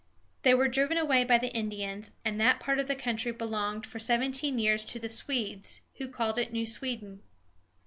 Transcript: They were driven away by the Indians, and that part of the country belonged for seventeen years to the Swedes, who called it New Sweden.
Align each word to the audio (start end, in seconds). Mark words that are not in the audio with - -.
They 0.41 0.55
were 0.55 0.67
driven 0.67 0.97
away 0.97 1.23
by 1.25 1.37
the 1.37 1.53
Indians, 1.53 2.09
and 2.25 2.41
that 2.41 2.59
part 2.59 2.79
of 2.79 2.87
the 2.87 2.95
country 2.95 3.31
belonged 3.31 3.85
for 3.85 3.99
seventeen 3.99 4.57
years 4.57 4.83
to 4.85 4.97
the 4.97 5.09
Swedes, 5.09 5.81
who 5.97 6.07
called 6.07 6.39
it 6.39 6.51
New 6.51 6.65
Sweden. 6.65 7.21